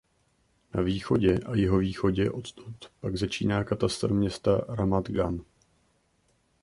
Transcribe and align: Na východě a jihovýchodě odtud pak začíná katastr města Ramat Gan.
Na 0.73 0.81
východě 0.83 1.39
a 1.45 1.55
jihovýchodě 1.55 2.31
odtud 2.31 2.91
pak 2.99 3.15
začíná 3.15 3.63
katastr 3.63 4.09
města 4.13 4.57
Ramat 4.67 5.11
Gan. 5.11 5.43